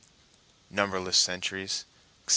"Numberless 0.71 1.15
centuries," 1.15 1.85
etc. 2.23 2.29